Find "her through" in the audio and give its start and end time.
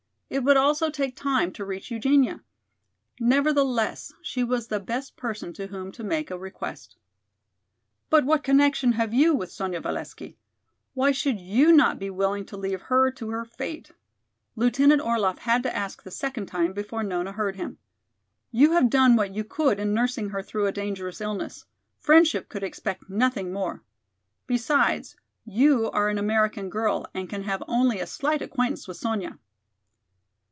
20.29-20.65